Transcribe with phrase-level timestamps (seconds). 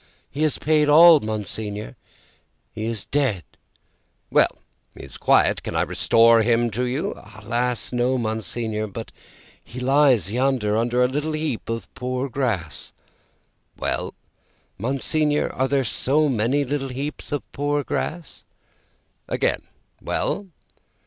[0.31, 1.95] "He has paid all, Monseigneur.
[2.73, 3.43] He is dead."
[4.31, 4.57] "Well!
[4.95, 5.61] He is quiet.
[5.61, 8.87] Can I restore him to you?" "Alas, no, Monseigneur!
[8.87, 9.11] But
[9.63, 12.93] he lies yonder, under a little heap of poor grass."
[13.77, 14.15] "Well?"
[14.79, 18.43] "Monseigneur, there are so many little heaps of poor grass?"
[19.29, 19.61] "Again,
[20.01, 20.47] well?"